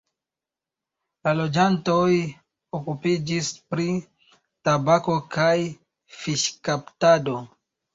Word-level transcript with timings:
La 1.27 1.33
loĝantoj 1.39 2.07
okupiĝis 2.79 3.53
pri 3.63 3.89
tabako 4.67 5.23
kaj 5.41 5.55
fiŝkaptado. 6.21 7.43